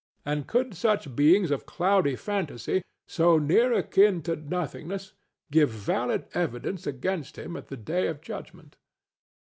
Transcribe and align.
And 0.25 0.47
could 0.47 0.73
such 0.75 1.15
beings 1.15 1.51
of 1.51 1.67
cloudy 1.67 2.15
fantasy, 2.15 2.81
so 3.07 3.37
near 3.37 3.71
akin 3.71 4.23
to 4.23 4.35
nothingness, 4.35 5.13
give 5.51 5.69
valid 5.69 6.25
evidence 6.33 6.87
against 6.87 7.37
him 7.37 7.55
at 7.55 7.67
the 7.67 7.77
day 7.77 8.07
of 8.07 8.19
judgment? 8.19 8.77